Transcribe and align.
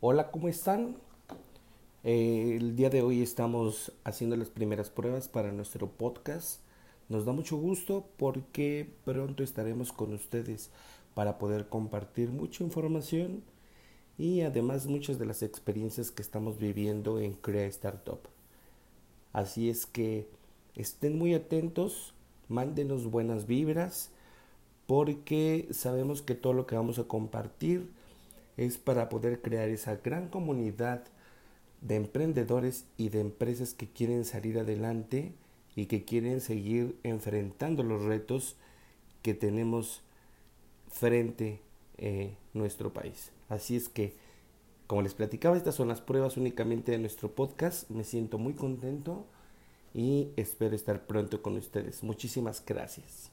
Hola, 0.00 0.30
¿cómo 0.30 0.46
están? 0.46 0.94
Eh, 2.04 2.54
el 2.56 2.76
día 2.76 2.88
de 2.88 3.02
hoy 3.02 3.20
estamos 3.20 3.90
haciendo 4.04 4.36
las 4.36 4.48
primeras 4.48 4.90
pruebas 4.90 5.26
para 5.26 5.50
nuestro 5.50 5.88
podcast. 5.90 6.60
Nos 7.08 7.24
da 7.24 7.32
mucho 7.32 7.56
gusto 7.56 8.06
porque 8.16 8.88
pronto 9.04 9.42
estaremos 9.42 9.92
con 9.92 10.14
ustedes 10.14 10.70
para 11.14 11.36
poder 11.36 11.68
compartir 11.68 12.30
mucha 12.30 12.62
información 12.62 13.42
y 14.16 14.42
además 14.42 14.86
muchas 14.86 15.18
de 15.18 15.26
las 15.26 15.42
experiencias 15.42 16.12
que 16.12 16.22
estamos 16.22 16.58
viviendo 16.58 17.18
en 17.18 17.32
Crea 17.32 17.66
Startup. 17.66 18.20
Así 19.32 19.68
es 19.68 19.84
que 19.84 20.28
estén 20.76 21.18
muy 21.18 21.34
atentos, 21.34 22.14
mándenos 22.46 23.10
buenas 23.10 23.48
vibras 23.48 24.12
porque 24.86 25.66
sabemos 25.72 26.22
que 26.22 26.36
todo 26.36 26.52
lo 26.52 26.68
que 26.68 26.76
vamos 26.76 27.00
a 27.00 27.08
compartir 27.08 27.97
es 28.58 28.76
para 28.76 29.08
poder 29.08 29.40
crear 29.40 29.68
esa 29.70 29.96
gran 29.96 30.28
comunidad 30.28 31.04
de 31.80 31.94
emprendedores 31.94 32.84
y 32.96 33.08
de 33.08 33.20
empresas 33.20 33.72
que 33.72 33.88
quieren 33.88 34.24
salir 34.24 34.58
adelante 34.58 35.32
y 35.76 35.86
que 35.86 36.04
quieren 36.04 36.40
seguir 36.40 36.98
enfrentando 37.04 37.84
los 37.84 38.02
retos 38.02 38.56
que 39.22 39.32
tenemos 39.32 40.02
frente 40.90 41.60
a 41.98 42.02
eh, 42.02 42.36
nuestro 42.52 42.92
país. 42.92 43.30
Así 43.48 43.76
es 43.76 43.88
que, 43.88 44.14
como 44.88 45.02
les 45.02 45.14
platicaba, 45.14 45.56
estas 45.56 45.76
son 45.76 45.88
las 45.88 46.00
pruebas 46.00 46.36
únicamente 46.36 46.92
de 46.92 46.98
nuestro 46.98 47.30
podcast. 47.30 47.88
Me 47.90 48.02
siento 48.02 48.38
muy 48.38 48.54
contento 48.54 49.24
y 49.94 50.30
espero 50.36 50.74
estar 50.74 51.06
pronto 51.06 51.42
con 51.42 51.56
ustedes. 51.56 52.02
Muchísimas 52.02 52.62
gracias. 52.66 53.30